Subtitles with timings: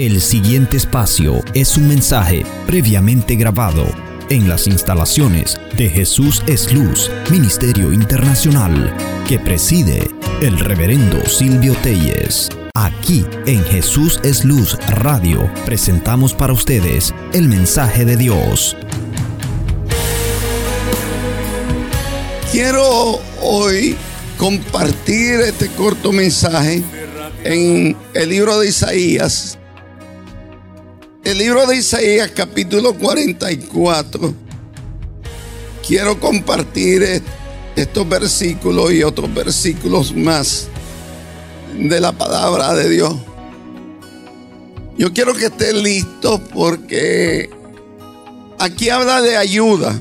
[0.00, 3.84] El siguiente espacio es un mensaje previamente grabado
[4.30, 8.96] en las instalaciones de Jesús es Luz, Ministerio Internacional,
[9.28, 10.10] que preside
[10.40, 12.48] el reverendo Silvio Telles.
[12.74, 18.78] Aquí en Jesús es Luz Radio presentamos para ustedes el mensaje de Dios.
[22.50, 23.98] Quiero hoy
[24.38, 26.82] compartir este corto mensaje
[27.44, 29.59] en el libro de Isaías.
[31.22, 34.34] El libro de Isaías capítulo 44.
[35.86, 37.22] Quiero compartir
[37.76, 40.68] estos versículos y otros versículos más
[41.78, 43.14] de la palabra de Dios.
[44.96, 47.50] Yo quiero que estén listos porque
[48.58, 50.00] aquí habla de ayuda,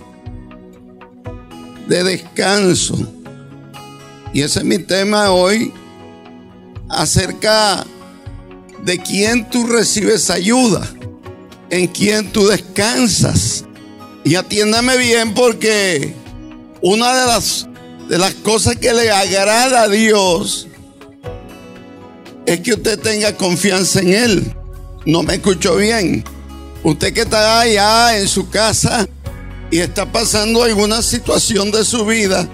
[1.87, 2.97] de descanso.
[4.33, 5.73] Y ese es mi tema hoy
[6.87, 7.85] acerca
[8.83, 10.89] de quién tú recibes ayuda,
[11.69, 13.65] en quién tú descansas.
[14.23, 16.13] Y atiéndame bien porque
[16.81, 17.67] una de las,
[18.07, 20.67] de las cosas que le agrada a Dios
[22.45, 24.55] es que usted tenga confianza en Él.
[25.05, 26.23] No me escuchó bien.
[26.83, 29.07] Usted que está allá en su casa
[29.71, 32.47] y está pasando alguna situación de su vida,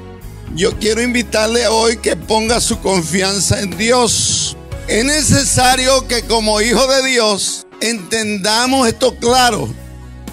[0.56, 4.58] yo quiero invitarle hoy que ponga su confianza en Dios.
[4.88, 9.67] Es necesario que como hijo de Dios entendamos esto claro.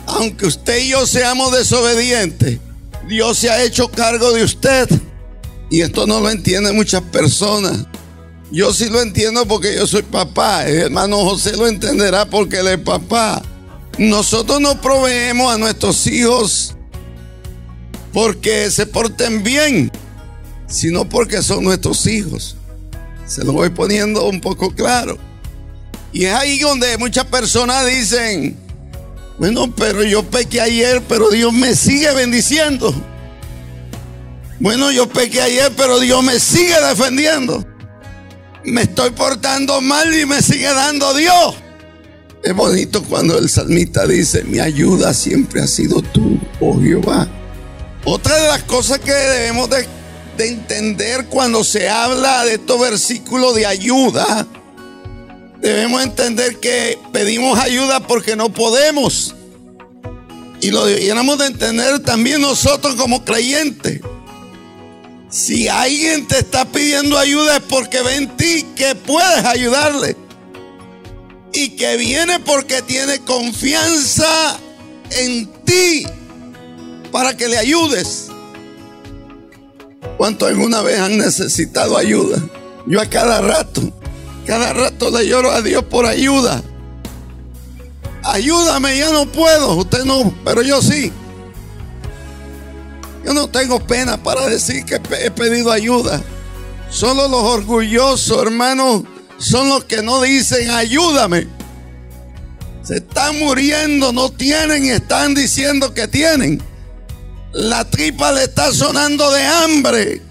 [0.06, 2.58] Aunque usted y yo seamos desobedientes,
[3.08, 4.88] Dios se ha hecho cargo de usted.
[5.70, 7.86] Y esto no lo entienden muchas personas.
[8.50, 10.66] Yo sí lo entiendo porque yo soy papá.
[10.66, 13.42] El hermano José lo entenderá porque él es papá.
[13.98, 16.76] Nosotros no proveemos a nuestros hijos
[18.12, 19.90] porque se porten bien,
[20.66, 22.56] sino porque son nuestros hijos.
[23.26, 25.18] Se lo voy poniendo un poco claro.
[26.12, 28.56] Y es ahí donde muchas personas dicen,
[29.38, 32.94] bueno, pero yo pequé ayer, pero Dios me sigue bendiciendo.
[34.60, 37.64] Bueno, yo pequé ayer, pero Dios me sigue defendiendo.
[38.64, 41.56] Me estoy portando mal y me sigue dando Dios.
[42.44, 47.26] Es bonito cuando el salmista dice, mi ayuda siempre ha sido tú, oh Jehová.
[48.04, 49.86] Otra de las cosas que debemos de,
[50.36, 54.46] de entender cuando se habla de estos versículos de ayuda,
[55.62, 59.34] debemos entender que pedimos ayuda porque no podemos.
[60.60, 64.00] Y lo debiéramos de entender también nosotros como creyentes.
[65.30, 70.16] Si alguien te está pidiendo ayuda es porque ve en ti que puedes ayudarle.
[71.54, 74.58] Y que viene porque tiene confianza
[75.10, 76.06] en ti
[77.10, 78.28] para que le ayudes.
[80.16, 82.42] ¿Cuántos alguna vez han necesitado ayuda?
[82.86, 83.92] Yo a cada rato,
[84.46, 86.62] cada rato le lloro a Dios por ayuda.
[88.24, 91.12] Ayúdame, ya no puedo, usted no, pero yo sí.
[93.24, 96.22] Yo no tengo pena para decir que he pedido ayuda.
[96.90, 99.02] Solo los orgullosos, hermanos,
[99.38, 101.46] son los que no dicen ayúdame.
[102.82, 106.62] Se están muriendo, no tienen y están diciendo que tienen.
[107.52, 110.22] La tripa le está sonando de hambre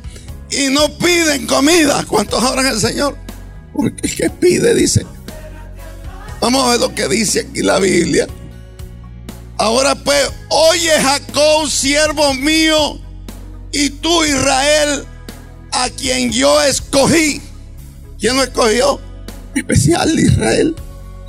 [0.50, 2.04] y no piden comida.
[2.08, 3.16] ¿Cuántos oran el Señor?
[3.74, 5.06] Porque el que pide dice.
[6.42, 8.28] Vamos a ver lo que dice aquí la Biblia.
[9.58, 13.00] Ahora pues, oye Jacob, siervo mío,
[13.72, 15.04] y tú Israel,
[15.72, 17.40] a quien yo escogí.
[18.20, 19.00] ¿Quién lo escogió?
[19.54, 20.76] Especial Israel,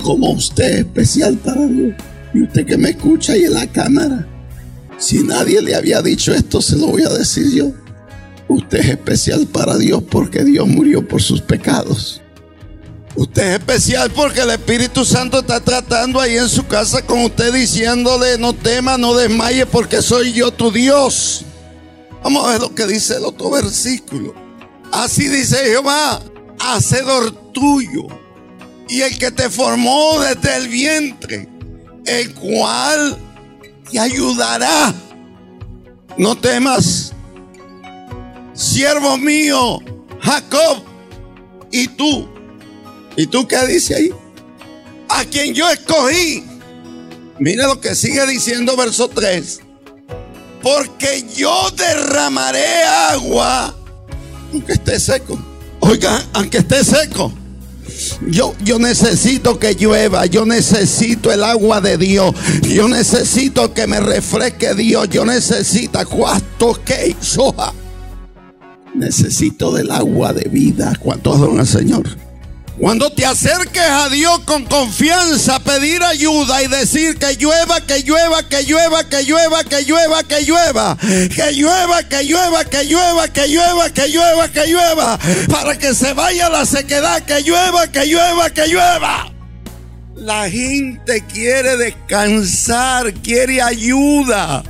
[0.01, 1.93] como usted especial para Dios.
[2.33, 4.27] Y usted que me escucha ahí en la cámara.
[4.97, 7.71] Si nadie le había dicho esto, se lo voy a decir yo.
[8.47, 12.22] Usted es especial para Dios porque Dios murió por sus pecados.
[13.15, 17.53] Usted es especial porque el Espíritu Santo está tratando ahí en su casa con usted
[17.53, 21.45] diciéndole, no temas, no desmayes porque soy yo tu Dios.
[22.23, 24.33] Vamos a ver lo que dice el otro versículo.
[24.91, 26.21] Así dice Jehová,
[26.59, 28.07] hacedor tuyo
[28.89, 31.47] y el que te formó desde el vientre,
[32.05, 33.17] el cual
[33.91, 34.91] te ayudará.
[36.17, 37.13] No temas,
[38.53, 39.79] siervo mío,
[40.19, 40.83] Jacob,
[41.71, 42.32] y tú
[43.15, 44.09] ¿Y tú qué dice ahí?
[45.09, 46.43] A quien yo escogí.
[47.39, 49.59] Mira lo que sigue diciendo verso 3.
[50.61, 53.75] Porque yo derramaré agua,
[54.51, 55.37] aunque esté seco.
[55.81, 57.33] Oiga, aunque esté seco.
[58.27, 63.99] Yo, yo necesito que llueva, yo necesito el agua de Dios, yo necesito que me
[63.99, 67.73] refresque Dios, yo necesito cuánto que soja.
[68.95, 70.93] Necesito del agua de vida.
[70.99, 72.22] ¿Cuántos don al Señor?
[72.79, 78.41] Cuando te acerques a Dios con confianza, pedir ayuda y decir que llueva, que llueva,
[78.49, 83.47] que llueva, que llueva, que llueva, que llueva, que llueva, que llueva, que llueva, que
[83.47, 88.49] llueva, que llueva, que llueva, para que se vaya la sequedad, que llueva, que llueva,
[88.49, 89.31] que llueva.
[90.15, 94.63] La gente quiere descansar, quiere ayuda.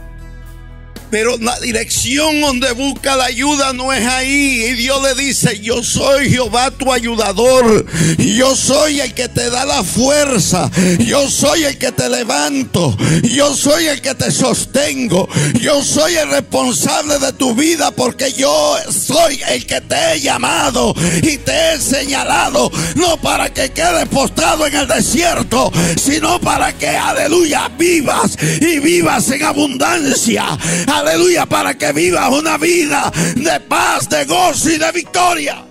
[1.14, 4.64] Pero la dirección donde busca la ayuda no es ahí.
[4.64, 7.86] Y Dios le dice, yo soy Jehová tu ayudador.
[8.18, 10.72] Yo soy el que te da la fuerza.
[10.98, 12.98] Yo soy el que te levanto.
[13.22, 15.30] Yo soy el que te sostengo.
[15.62, 20.96] Yo soy el responsable de tu vida porque yo soy el que te he llamado
[21.22, 22.72] y te he señalado.
[22.96, 29.30] No para que quedes postrado en el desierto, sino para que, aleluya, vivas y vivas
[29.30, 30.58] en abundancia
[31.04, 35.66] aleluya, para que vivas una vida de paz, de gozo y de victoria.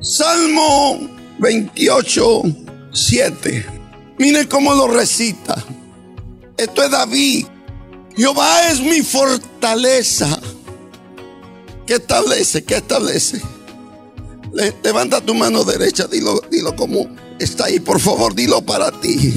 [0.00, 1.08] Salmo
[1.38, 2.42] 28,
[2.92, 3.66] 7.
[4.18, 5.56] Mire cómo lo recita.
[6.56, 7.46] Esto es David.
[8.16, 10.38] Jehová es mi fortaleza.
[11.86, 12.64] ¿Qué establece?
[12.64, 13.40] ¿Qué establece?
[14.82, 17.08] levanta tu mano derecha, dilo, dilo como
[17.40, 19.32] está ahí, por favor, dilo para ti.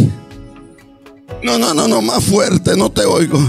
[1.44, 3.40] No, no, no, no, más fuerte, no te oigo.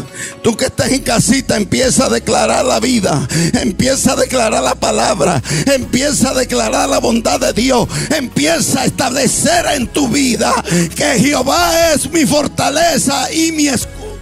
[0.42, 5.42] Tú que estás en casita, empieza a declarar la vida, empieza a declarar la palabra,
[5.66, 10.52] empieza a declarar la bondad de Dios, empieza a establecer en tu vida
[10.94, 14.18] que Jehová es mi fortaleza y mi escudo.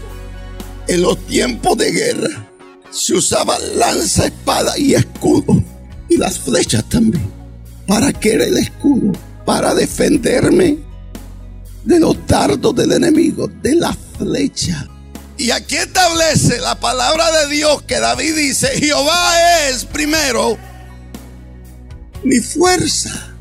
[0.86, 2.48] En los tiempos de guerra
[2.90, 5.62] se usaba lanza, espada y escudo,
[6.08, 7.32] y las flechas también.
[7.86, 9.12] ¿Para qué era el escudo?
[9.44, 10.85] Para defenderme
[11.86, 14.86] de los dardos del enemigo, de la flecha.
[15.38, 20.58] Y aquí establece la palabra de Dios que David dice, Jehová es primero
[22.24, 23.34] mi fuerza,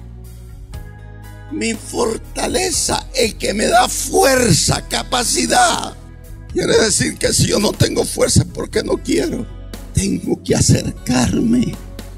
[1.51, 5.95] mi fortaleza, el que me da fuerza, capacidad.
[6.53, 9.47] Quiere decir que si yo no tengo fuerza porque no quiero,
[9.93, 11.73] tengo que acercarme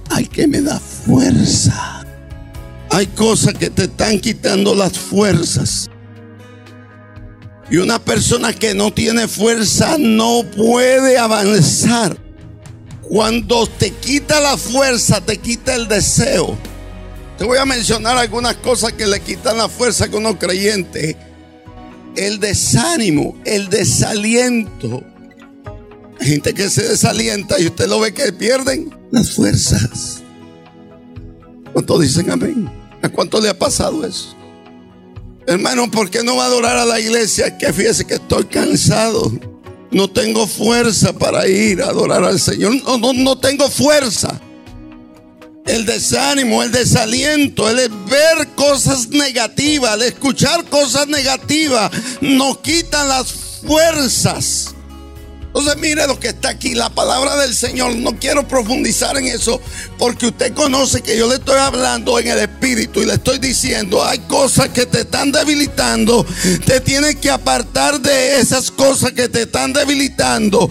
[0.09, 2.03] al que me da fuerza.
[2.89, 5.89] Hay cosas que te están quitando las fuerzas.
[7.69, 12.17] Y una persona que no tiene fuerza no puede avanzar.
[13.01, 16.57] Cuando te quita la fuerza, te quita el deseo.
[17.37, 21.17] Te voy a mencionar algunas cosas que le quitan la fuerza a uno creyente.
[22.15, 25.03] El desánimo, el desaliento.
[26.19, 30.21] Hay gente que se desalienta y usted lo ve que pierden las fuerzas.
[31.73, 32.69] ¿Cuántos dicen amén?
[33.01, 34.36] ¿A cuánto le ha pasado eso?
[35.47, 37.57] Hermano, ¿por qué no va a adorar a la iglesia?
[37.57, 39.31] Que fíjese que estoy cansado.
[39.91, 42.75] No tengo fuerza para ir a adorar al Señor.
[42.83, 44.41] No, no, no tengo fuerza.
[45.65, 53.31] El desánimo, el desaliento, el ver cosas negativas, el escuchar cosas negativas, nos quitan las
[53.65, 54.75] fuerzas.
[55.59, 57.95] Entonces mire lo que está aquí, la palabra del Señor.
[57.95, 59.59] No quiero profundizar en eso
[59.97, 64.05] porque usted conoce que yo le estoy hablando en el Espíritu y le estoy diciendo,
[64.05, 66.23] hay cosas que te están debilitando.
[66.63, 70.69] Te tienes que apartar de esas cosas que te están debilitando.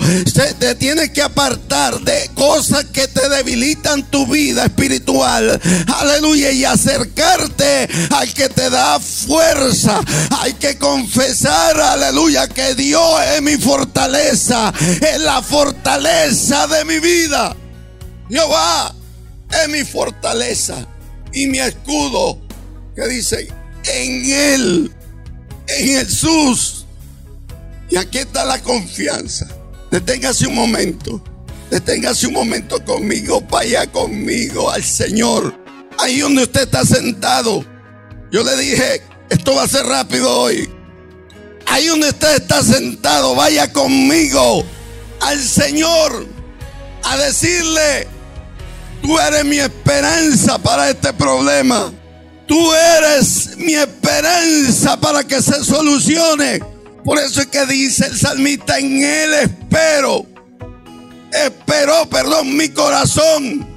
[0.60, 5.60] Te tienes que apartar de cosas que te debilitan tu vida espiritual.
[5.96, 6.52] Aleluya.
[6.52, 10.00] Y acercarte al que te da fuerza.
[10.38, 17.56] Hay que confesar, aleluya, que Dios es mi fortaleza es la fortaleza de mi vida.
[18.28, 18.95] Jehová
[19.50, 20.87] es mi fortaleza
[21.33, 22.40] y mi escudo.
[22.95, 23.49] Que dice,
[23.85, 24.95] en Él,
[25.68, 26.87] en Jesús.
[27.90, 29.47] Y aquí está la confianza.
[29.90, 31.23] Deténgase un momento.
[31.71, 33.40] Deténgase un momento conmigo.
[33.42, 35.54] Vaya conmigo al Señor.
[35.99, 37.64] Ahí donde usted está sentado.
[38.33, 40.68] Yo le dije, esto va a ser rápido hoy.
[41.76, 44.64] Ahí donde usted está sentado, vaya conmigo
[45.21, 46.26] al Señor
[47.02, 48.09] a decirle,
[49.02, 51.92] tú eres mi esperanza para este problema.
[52.49, 56.61] Tú eres mi esperanza para que se solucione.
[57.04, 60.25] Por eso es que dice el salmista, en él espero.
[61.30, 63.68] Esperó, perdón, mi corazón.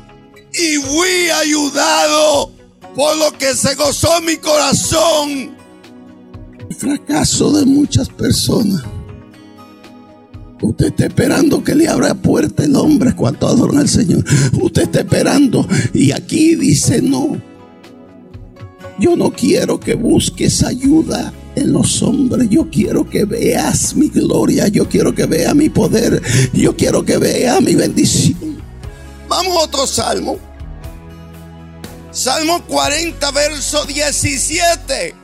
[0.54, 2.54] Y fui ayudado
[2.96, 5.59] por lo que se gozó mi corazón
[6.76, 8.84] fracaso de muchas personas.
[10.62, 14.24] Usted está esperando que le abra puerta el hombre cuando adoran al Señor.
[14.62, 17.42] Usted está esperando y aquí dice no.
[19.00, 22.50] Yo no quiero que busques ayuda en los hombres.
[22.50, 24.68] Yo quiero que veas mi gloria.
[24.68, 26.22] Yo quiero que vea mi poder.
[26.52, 28.62] Yo quiero que vea mi bendición.
[29.30, 30.38] Vamos a otro salmo.
[32.12, 35.19] Salmo 40, verso 17.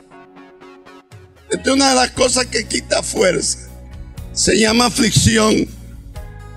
[1.50, 3.58] Esta es una de las cosas que quita fuerza.
[4.32, 5.68] Se llama aflicción.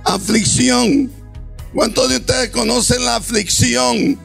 [0.03, 1.11] Aflicción.
[1.73, 4.17] ¿Cuántos de ustedes conocen la aflicción?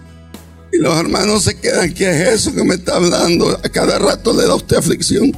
[0.72, 3.50] Y los hermanos se quedan, ¿qué es eso que me está hablando?
[3.50, 5.30] A cada rato le da usted aflicción.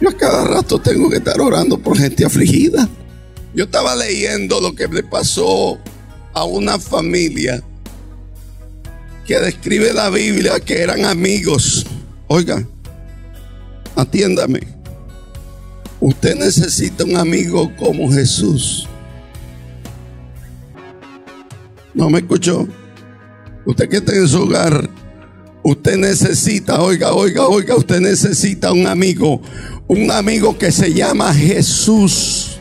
[0.00, 2.88] Yo a cada rato tengo que estar orando por gente afligida.
[3.54, 5.78] Yo estaba leyendo lo que le pasó
[6.32, 7.62] a una familia
[9.26, 11.86] que describe la Biblia que eran amigos.
[12.28, 12.66] Oiga,
[13.96, 14.60] atiéndame.
[16.00, 18.86] Usted necesita un amigo como Jesús.
[21.94, 22.68] ¿No me escuchó?
[23.64, 24.88] Usted que está en su hogar,
[25.62, 29.40] usted necesita, oiga, oiga, oiga, usted necesita un amigo,
[29.88, 32.58] un amigo que se llama Jesús,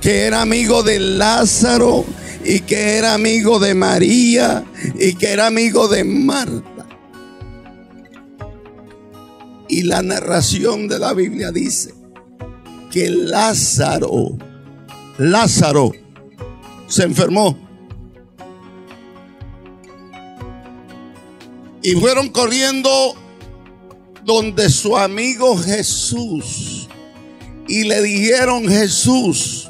[0.00, 2.04] que era amigo de Lázaro
[2.44, 4.64] y que era amigo de María
[4.98, 6.79] y que era amigo de Marta.
[9.70, 11.94] Y la narración de la Biblia dice
[12.90, 14.36] que Lázaro,
[15.16, 15.92] Lázaro
[16.88, 17.56] se enfermó.
[21.82, 23.14] Y fueron corriendo
[24.24, 26.88] donde su amigo Jesús.
[27.68, 29.68] Y le dijeron, Jesús,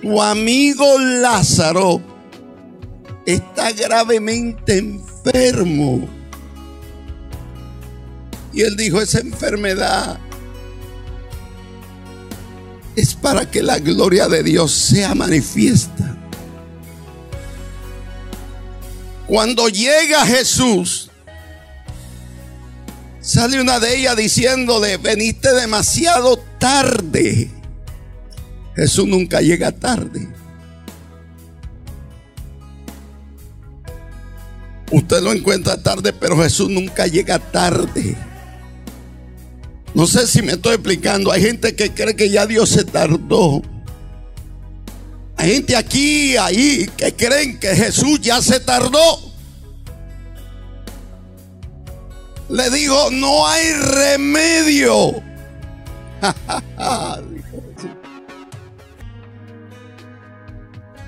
[0.00, 2.00] tu amigo Lázaro
[3.26, 6.21] está gravemente enfermo.
[8.52, 10.18] Y él dijo, esa enfermedad
[12.96, 16.16] es para que la gloria de Dios sea manifiesta.
[19.26, 21.10] Cuando llega Jesús,
[23.20, 27.50] sale una de ellas diciéndole, veniste demasiado tarde.
[28.76, 30.28] Jesús nunca llega tarde.
[34.90, 38.14] Usted lo encuentra tarde, pero Jesús nunca llega tarde.
[39.94, 41.30] No sé si me estoy explicando.
[41.32, 43.62] Hay gente que cree que ya Dios se tardó.
[45.36, 49.32] Hay gente aquí, ahí, que creen que Jesús ya se tardó.
[52.48, 55.22] Le digo, no hay remedio.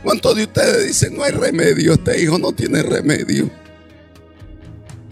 [0.03, 1.95] ¿Cuántos de ustedes dicen no hay remedio?
[1.95, 3.51] Este hijo no tiene remedio.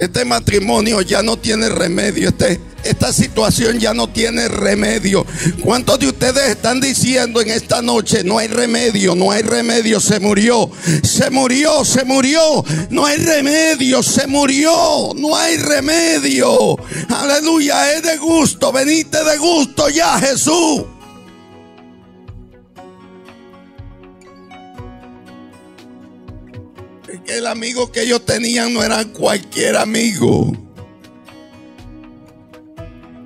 [0.02, 2.30] Este matrimonio ya no tiene remedio.
[2.30, 5.25] Este, esta situación ya no tiene remedio.
[5.62, 10.18] ¿Cuántos de ustedes están diciendo en esta noche, no hay remedio, no hay remedio, se
[10.18, 10.68] murió,
[11.04, 16.76] se murió, se murió, no hay remedio, se murió, no hay remedio.
[17.09, 20.82] Aleluya, es de gusto, venite de gusto ya Jesús.
[27.26, 30.52] El amigo que ellos tenían no era cualquier amigo.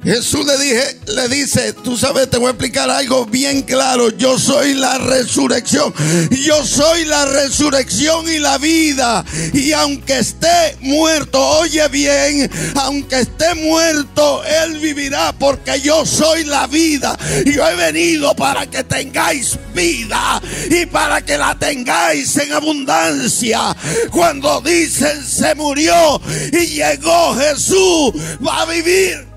[0.07, 4.11] Jesús le dije, le dice, tú sabes, te voy a explicar algo bien claro.
[4.11, 5.93] Yo soy la resurrección.
[6.31, 9.25] Yo soy la resurrección y la vida.
[9.53, 16.69] Y aunque esté muerto, oye bien, aunque esté muerto, él vivirá porque yo soy la
[16.69, 17.19] vida.
[17.45, 23.77] Yo he venido para que tengáis vida y para que la tengáis en abundancia.
[24.11, 26.21] Cuando dicen se murió
[26.53, 28.13] y llegó Jesús,
[28.47, 29.37] va a vivir.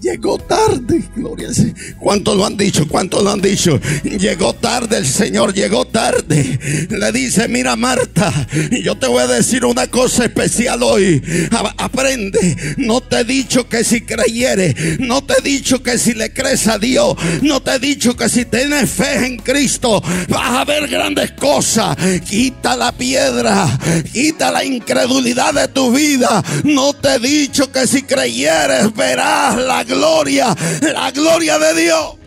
[0.00, 1.48] Llegó tarde, gloria.
[1.98, 2.86] ¿Cuántos lo han dicho?
[2.86, 3.80] ¿Cuántos lo han dicho?
[4.04, 6.88] Llegó tarde el Señor, llegó tarde.
[6.90, 8.32] Le dice, mira Marta,
[8.82, 11.22] yo te voy a decir una cosa especial hoy.
[11.78, 12.76] Aprende.
[12.76, 16.66] No te he dicho que si creyere, no te he dicho que si le crees
[16.68, 20.88] a Dios, no te he dicho que si tienes fe en Cristo, vas a ver
[20.88, 21.96] grandes cosas.
[22.28, 23.78] Quita la piedra,
[24.12, 26.42] quita la incredulidad de tu vida.
[26.64, 32.17] No te he dicho que si creyeres, verás la gloria, la gloria de Dios.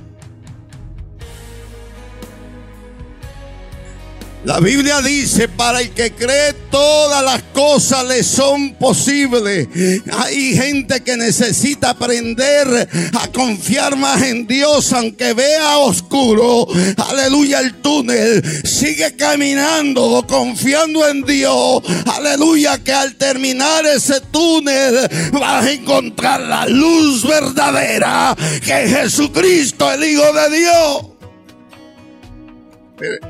[4.44, 9.68] La Biblia dice, para el que cree todas las cosas le son posibles.
[10.12, 16.68] Hay gente que necesita aprender a confiar más en Dios, aunque vea oscuro.
[17.10, 18.44] Aleluya el túnel.
[18.66, 21.84] Sigue caminando, confiando en Dios.
[22.06, 29.92] Aleluya que al terminar ese túnel vas a encontrar la luz verdadera que es Jesucristo,
[29.92, 31.11] el Hijo de Dios.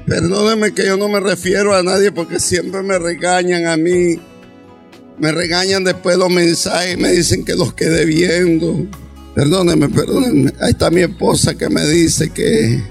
[0.06, 4.20] Perdóneme que yo no me refiero a nadie porque siempre me regañan a mí.
[5.18, 8.88] Me regañan después los mensajes, me dicen que los quedé viendo.
[9.36, 10.54] Perdóneme, perdóneme.
[10.60, 12.82] Ahí está mi esposa que me dice que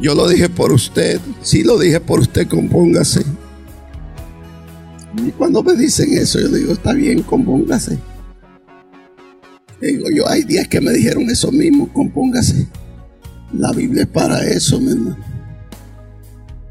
[0.00, 1.20] Yo lo dije por usted.
[1.42, 3.22] Sí lo dije por usted, compóngase.
[5.24, 7.98] Y cuando me dicen eso, yo digo, está bien, compóngase.
[9.80, 12.66] Digo yo, hay días que me dijeron eso mismo, compóngase.
[13.54, 15.25] La Biblia es para eso, mi hermano.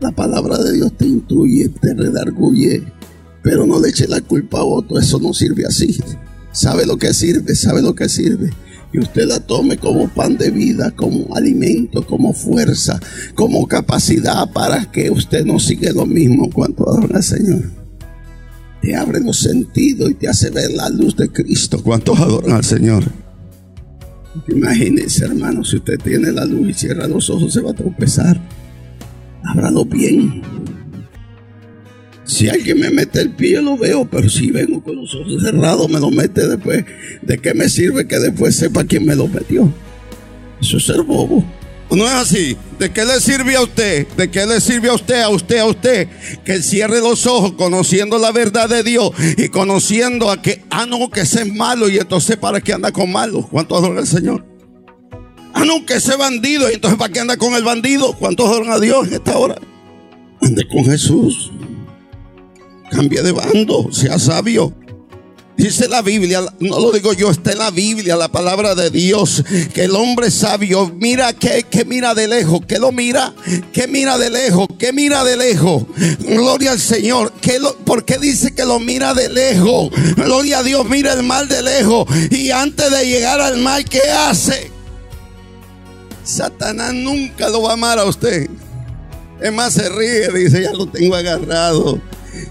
[0.05, 2.83] La palabra de Dios te instruye, te redarguye,
[3.41, 5.99] pero no le eche la culpa a otro, eso no sirve así.
[6.51, 8.51] Sabe lo que sirve, sabe lo que sirve.
[8.93, 12.99] Y usted la tome como pan de vida, como alimento, como fuerza,
[13.33, 17.63] como capacidad para que usted no siga lo mismo cuando adora al Señor.
[18.83, 21.81] Te abre los sentidos y te hace ver la luz de Cristo.
[21.81, 23.05] ¿Cuántos adoran al Señor?
[24.49, 28.39] Imagínese, hermano, si usted tiene la luz y cierra los ojos, se va a tropezar.
[29.47, 30.41] Ábralo bien.
[32.25, 35.87] Si alguien me mete el pie, lo veo, pero si vengo con los ojos cerrados,
[35.89, 36.83] me lo mete después.
[37.21, 39.71] ¿De qué me sirve que después sepa quién me lo metió?
[40.59, 41.45] Eso es ser bobo.
[41.91, 42.57] No es así.
[42.79, 44.07] ¿De qué le sirve a usted?
[44.17, 46.07] ¿De qué le sirve a usted, a usted, a usted?
[46.43, 51.09] Que cierre los ojos conociendo la verdad de Dios y conociendo a que, ah, no,
[51.11, 53.47] que ese es malo y entonces para qué anda con malo.
[53.49, 54.54] ¿Cuánto adora el Señor?
[55.55, 58.13] Ah, no, que ese bandido entonces para qué anda con el bandido.
[58.13, 59.55] ¿Cuántos adoran a Dios en esta hora?
[60.41, 61.49] Ande con Jesús.
[62.91, 64.73] Cambie de bando, sea sabio.
[65.55, 69.41] Dice la Biblia, no lo digo yo, está en la Biblia, la palabra de Dios,
[69.73, 73.33] que el hombre sabio mira que, que mira de lejos, que lo mira,
[73.71, 75.83] que mira de lejos, que mira de lejos.
[76.19, 77.31] Gloria al Señor.
[77.39, 79.89] Que lo, ¿Por qué dice que lo mira de lejos?
[80.17, 82.05] Gloria a Dios, mira el mal de lejos.
[82.29, 84.74] Y antes de llegar al mal, ¿qué hace?
[86.25, 88.49] Satanás nunca lo va a amar a usted.
[89.41, 92.01] Es más, se ríe, dice, ya lo tengo agarrado.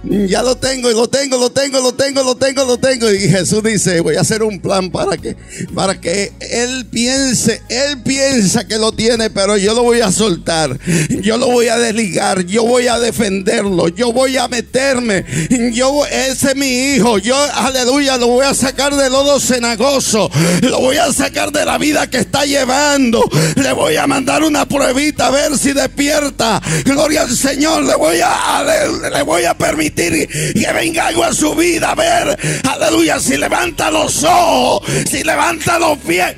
[0.04, 3.10] Ya lo tengo, lo tengo, lo tengo, lo tengo, lo tengo, lo tengo.
[3.12, 5.36] Y Jesús dice, voy a hacer un plan para que,
[5.74, 10.78] para que él piense, él piensa que lo tiene, pero yo lo voy a soltar.
[11.22, 15.24] Yo lo voy a desligar, yo voy a defenderlo, yo voy a meterme.
[15.72, 20.30] Yo, ese es mi hijo, yo, aleluya, lo voy a sacar de lodo cenagoso.
[20.62, 23.22] Lo voy a sacar de la vida que está llevando.
[23.56, 26.60] Le voy a mandar una pruebita a ver si despierta.
[26.84, 31.32] Gloria al Señor, le voy a, le, le voy a permitir que venga algo a
[31.32, 31.90] su vida.
[31.90, 36.36] A ver, aleluya, si levanta los ojos, si levanta los pies.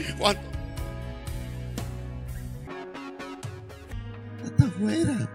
[4.45, 5.31] Está afuera.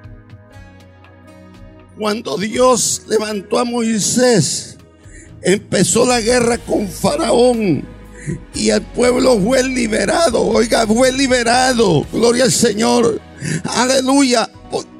[1.97, 4.77] Cuando Dios levantó a Moisés,
[5.43, 7.85] empezó la guerra con Faraón.
[8.53, 10.41] Y el pueblo fue liberado.
[10.41, 12.05] Oiga, fue liberado.
[12.11, 13.19] Gloria al Señor.
[13.63, 14.49] Aleluya.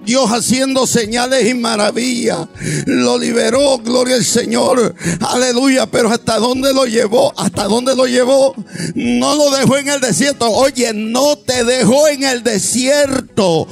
[0.04, 2.48] Dios haciendo señales y maravillas.
[2.86, 4.96] Lo liberó, gloria al Señor.
[5.20, 5.86] Aleluya.
[5.86, 7.34] Pero ¿hasta dónde lo llevó?
[7.38, 8.56] ¿Hasta dónde lo llevó?
[8.96, 10.50] No lo dejó en el desierto.
[10.50, 13.68] Oye, no te dejó en el desierto.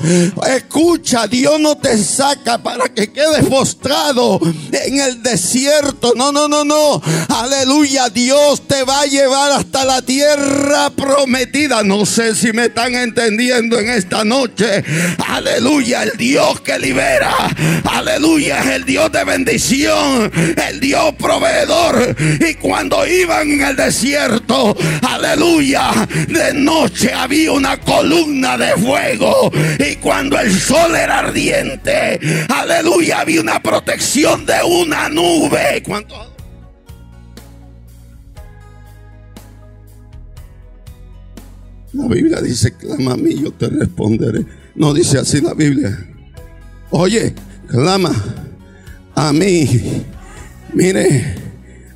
[0.47, 4.39] Escucha, Dios no te saca para que quedes postrado
[4.71, 6.13] en el desierto.
[6.15, 7.01] No, no, no, no.
[7.29, 8.09] Aleluya.
[8.09, 11.83] Dios te va a llevar hasta la tierra prometida.
[11.83, 14.83] No sé si me están entendiendo en esta noche.
[15.27, 16.03] Aleluya.
[16.03, 17.33] El Dios que libera.
[17.85, 18.59] Aleluya.
[18.59, 20.31] Es el Dios de bendición.
[20.69, 22.15] El Dios proveedor.
[22.47, 25.91] Y cuando iban en el desierto, aleluya,
[26.27, 29.49] de noche había una columna de fuego.
[29.79, 35.81] Y cuando el sol era ardiente, aleluya, había una protección de una nube.
[35.85, 36.29] ¿Cuánto?
[41.93, 44.45] La Biblia dice, clama a mí, yo te responderé.
[44.75, 46.08] No dice así la Biblia.
[46.91, 47.33] Oye,
[47.67, 48.11] clama
[49.15, 50.03] a mí.
[50.73, 51.35] Mire,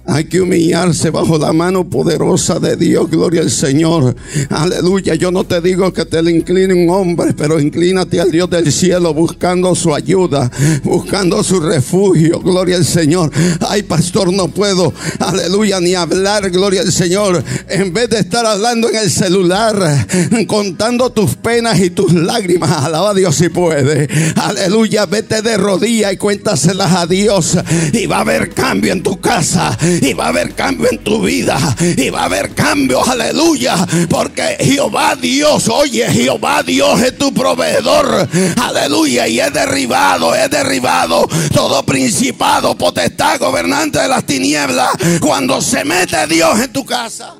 [0.05, 3.09] hay que humillarse bajo la mano poderosa de Dios.
[3.09, 4.15] Gloria al Señor.
[4.49, 5.15] Aleluya.
[5.15, 8.71] Yo no te digo que te le incline un hombre, pero inclínate al Dios del
[8.71, 10.51] cielo buscando su ayuda,
[10.83, 12.41] buscando su refugio.
[12.41, 13.31] Gloria al Señor.
[13.67, 14.93] Ay, pastor, no puedo.
[15.19, 16.49] Aleluya, ni hablar.
[16.51, 17.41] Gloria al Señor.
[17.69, 20.05] En vez de estar hablando en el celular,
[20.47, 22.71] contando tus penas y tus lágrimas.
[22.71, 24.09] Alaba a Dios si puede.
[24.35, 25.05] Aleluya.
[25.05, 27.57] Vete de rodillas y cuéntaselas a Dios.
[27.93, 31.21] Y va a haber cambio en tu casa y va a haber cambio en tu
[31.21, 31.57] vida.
[31.79, 33.75] Y va a haber cambio, aleluya,
[34.09, 38.27] porque Jehová Dios, oye, Jehová Dios es tu proveedor,
[38.61, 45.83] aleluya, y es derribado, es derribado todo principado, potestad, gobernante de las tinieblas, cuando se
[45.85, 47.35] mete Dios en tu casa.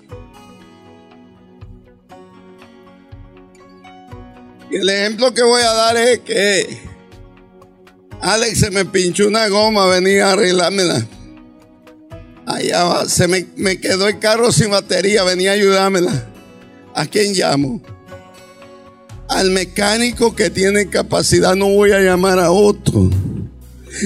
[4.71, 6.81] Y el ejemplo que voy a dar es que
[8.21, 11.05] Alex se me pinchó una goma, venía a arreglármela.
[13.07, 16.27] Se me, me, quedó el carro sin batería, venía a ayudármela.
[16.95, 17.81] ¿A quién llamo?
[19.33, 23.09] al mecánico que tiene capacidad no voy a llamar a otro.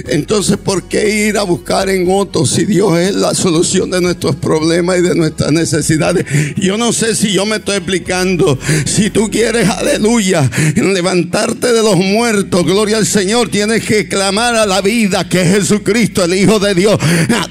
[0.08, 4.36] Entonces, ¿por qué ir a buscar en otros si Dios es la solución de nuestros
[4.36, 6.26] problemas y de nuestras necesidades?
[6.58, 8.58] Yo no sé si yo me estoy explicando.
[8.86, 14.66] Si tú quieres, aleluya, levantarte de los muertos, gloria al Señor, tienes que clamar a
[14.66, 16.98] la vida que es Jesucristo, el Hijo de Dios.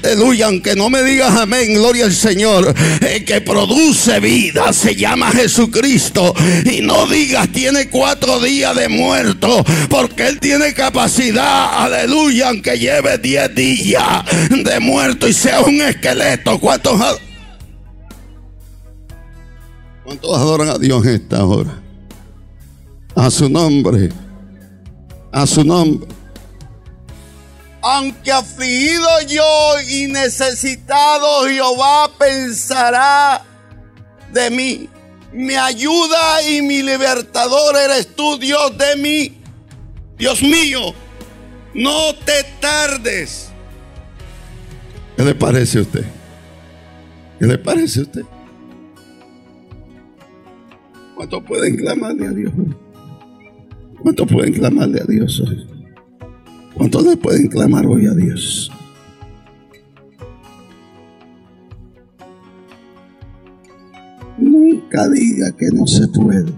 [0.03, 2.73] Aleluya, aunque no me digas amén, gloria al Señor.
[3.01, 6.33] El que produce vida se llama Jesucristo.
[6.65, 12.77] Y no digas, tiene cuatro días de muerto, porque Él tiene capacidad, aleluya y aunque
[12.77, 16.59] lleve 10 días de muerto y sea un esqueleto.
[16.59, 16.99] ¿Cuántos,
[20.03, 21.81] ¿Cuántos adoran a Dios esta hora?
[23.15, 24.09] A su nombre.
[25.31, 26.07] A su nombre.
[27.81, 33.43] Aunque afligido yo y necesitado, Jehová pensará
[34.33, 34.89] de mí.
[35.31, 39.37] Mi ayuda y mi libertador eres tú, Dios de mí.
[40.17, 40.93] Dios mío,
[41.77, 43.51] no te tardes.
[45.15, 46.05] ¿Qué le parece a usted?
[47.39, 48.23] ¿Qué le parece a usted?
[51.15, 52.53] ¿Cuántos pueden clamarle a Dios?
[54.01, 55.67] ¿Cuántos pueden clamarle a Dios hoy?
[56.75, 58.71] ¿Cuántos le pueden clamar hoy a Dios?
[64.37, 66.53] Nunca diga que no se puede.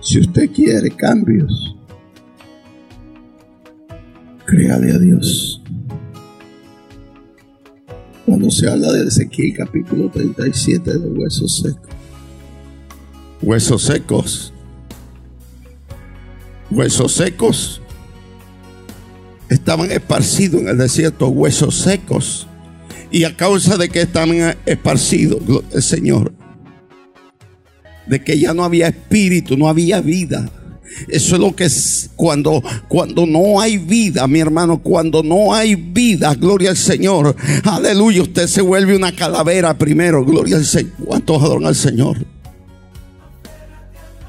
[0.00, 1.75] Si usted quiere cambios,
[4.46, 5.60] Créale a Dios.
[8.24, 11.94] Cuando se habla de Ezequiel capítulo 37 de huesos secos.
[13.42, 14.52] Huesos secos.
[16.70, 17.82] Huesos secos.
[19.48, 22.46] Estaban esparcidos en el desierto, huesos secos.
[23.10, 25.40] Y a causa de que estaban esparcidos,
[25.72, 26.32] el Señor,
[28.06, 30.48] de que ya no había espíritu, no había vida
[31.08, 35.74] eso es lo que es cuando, cuando no hay vida, mi hermano, cuando no hay
[35.74, 37.36] vida, gloria al Señor.
[37.64, 40.92] Aleluya, usted se vuelve una calavera primero, gloria al Señor.
[41.04, 42.16] ¿Cuántos adoran al Señor?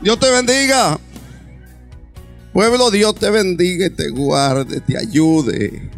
[0.02, 1.00] Dios te bendiga.
[2.54, 5.90] Pueblo, Dios te bendiga y te guarde, te ayude.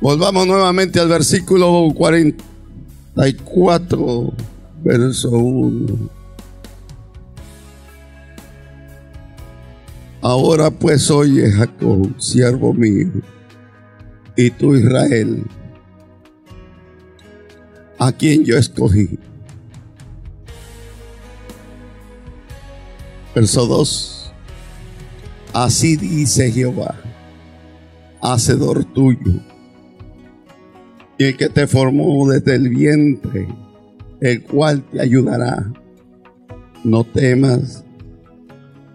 [0.00, 4.32] Volvamos nuevamente al versículo 44,
[4.82, 6.19] verso 1.
[10.22, 13.10] Ahora pues oye Jacob, siervo mío,
[14.36, 15.44] y tú Israel,
[17.98, 19.18] a quien yo escogí.
[23.34, 24.32] Verso 2.
[25.54, 26.94] Así dice Jehová,
[28.20, 29.32] hacedor tuyo,
[31.18, 33.48] y el que te formó desde el vientre,
[34.20, 35.72] el cual te ayudará.
[36.84, 37.84] No temas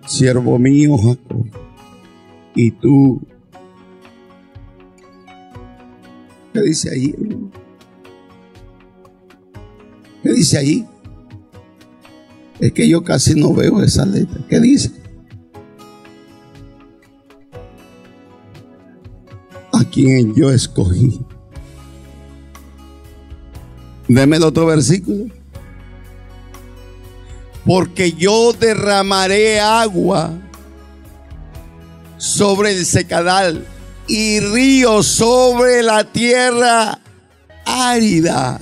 [0.05, 1.45] siervo mío Jacob,
[2.55, 3.21] y tú,
[6.53, 7.15] ¿qué dice ahí?
[10.23, 10.87] ¿Qué dice ahí?
[12.59, 14.39] Es que yo casi no veo esa letra.
[14.49, 14.91] ¿Qué dice?
[19.73, 21.19] A quien yo escogí.
[24.07, 25.25] Deme el otro versículo
[27.65, 30.31] porque yo derramaré agua
[32.17, 33.65] sobre el secadal
[34.07, 36.99] y río sobre la tierra
[37.65, 38.61] árida.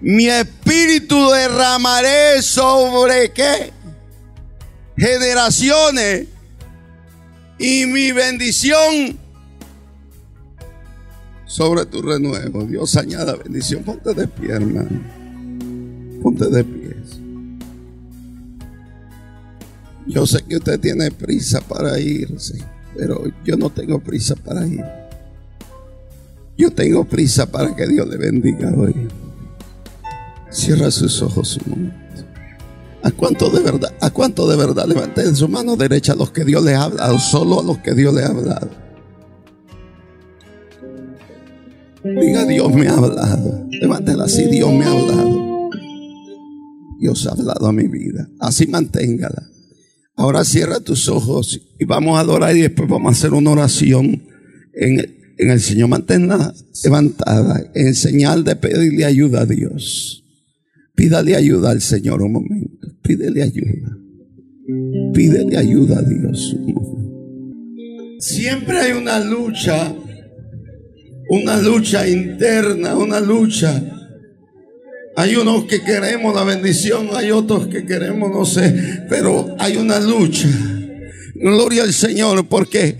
[0.00, 3.72] Mi espíritu derramaré sobre qué?
[4.96, 6.28] Generaciones.
[7.58, 9.18] Y mi bendición
[11.46, 12.64] sobre tu renuevo.
[12.64, 13.82] Dios añada bendición.
[13.82, 15.00] Ponte de pie, hermano.
[16.22, 16.75] Ponte de pie.
[20.06, 22.58] Yo sé que usted tiene prisa para irse,
[22.96, 24.84] pero yo no tengo prisa para ir.
[26.56, 28.94] Yo tengo prisa para que Dios le bendiga hoy.
[30.50, 31.96] Cierra sus ojos un momento.
[33.02, 33.92] ¿A cuánto de verdad?
[34.00, 34.86] ¿A cuánto de verdad?
[34.86, 37.94] Levanten su mano derecha a los que Dios le ha hablado, solo a los que
[37.94, 38.70] Dios le ha hablado.
[42.02, 43.66] Diga, Dios me ha hablado.
[43.70, 45.70] Levántela así, Dios me ha hablado.
[46.98, 48.28] Dios ha hablado a mi vida.
[48.40, 49.55] Así manténgala.
[50.16, 54.22] Ahora cierra tus ojos y vamos a adorar y después vamos a hacer una oración
[54.72, 55.90] en, el Señor.
[55.90, 60.24] Manténla levantada en señal de pedirle ayuda a Dios.
[60.94, 62.88] Pídale ayuda al Señor un momento.
[63.02, 63.98] Pídele ayuda.
[65.12, 66.56] Pídele ayuda a Dios
[68.18, 69.94] Siempre hay una lucha,
[71.28, 73.95] una lucha interna, una lucha
[75.16, 79.98] Hay unos que queremos la bendición, hay otros que queremos, no sé, pero hay una
[79.98, 80.46] lucha.
[81.34, 82.96] Gloria al Señor, porque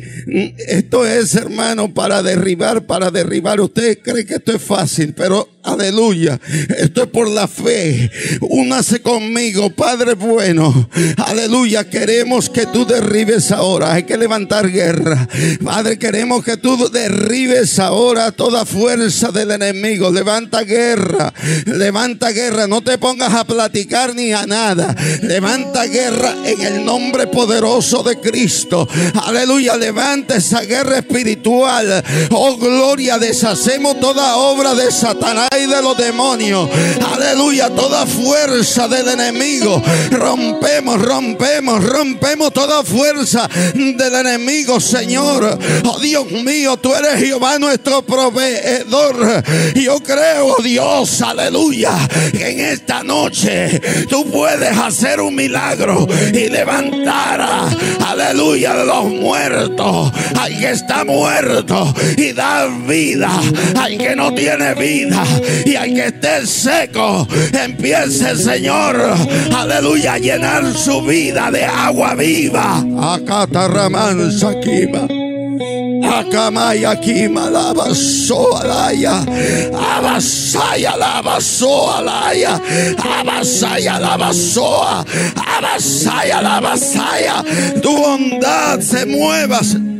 [0.66, 3.60] esto es, hermano, para derribar, para derribar.
[3.60, 6.40] Usted cree que esto es fácil, pero aleluya,
[6.78, 8.10] esto es por la fe.
[8.40, 10.88] Únase conmigo, Padre bueno.
[11.26, 13.92] Aleluya, queremos que tú derribes ahora.
[13.92, 15.28] Hay que levantar guerra.
[15.64, 20.10] Padre, queremos que tú derribes ahora toda fuerza del enemigo.
[20.10, 21.32] Levanta guerra,
[21.66, 22.66] levanta guerra.
[22.66, 24.94] No te pongas a platicar ni a nada.
[25.22, 28.88] Levanta guerra en el nombre poderoso de Cristo.
[29.24, 32.02] Aleluya, levanta esa guerra espiritual.
[32.30, 36.68] Oh gloria, deshacemos toda obra de Satanás y de los demonios.
[37.14, 39.82] Aleluya, toda fuerza del enemigo.
[40.10, 45.58] Rompemos, rompemos, rompemos toda fuerza del enemigo, Señor.
[45.84, 49.42] Oh Dios mío, tú eres Jehová nuestro proveedor.
[49.74, 51.92] Yo creo, Dios, aleluya,
[52.32, 57.46] que en esta noche tú puedes hacer un milagro y levantar
[58.06, 63.30] aleluya, de los muertos, al que está muerto y dar vida
[63.78, 65.24] al que no tiene vida
[65.64, 68.96] y al que esté seco, empiece el Señor,
[69.54, 72.84] aleluya, a llenar su vida de agua viva.
[73.00, 73.46] Acá.
[76.06, 79.24] Akamaya kima lava soalaya.
[79.74, 82.60] Abasaya lava soalaya.
[82.98, 85.04] Abasaya lava soa.
[85.36, 87.42] Abasaya lava saya.
[87.80, 89.95] Tu bondad se mueva.